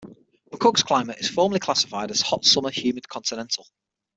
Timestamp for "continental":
3.07-3.67